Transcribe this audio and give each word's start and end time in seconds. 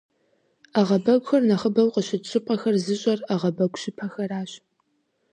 Ӏэгъэбэгухэр 0.73 1.43
нэхъыбэу 1.47 1.93
къыщыкӀ 1.93 2.27
щӏыпӏэхэр 2.29 2.75
зыщӀэр 2.83 3.19
Ӏэгъэбэгу 3.27 3.79
щыпэхэращ. 3.81 4.51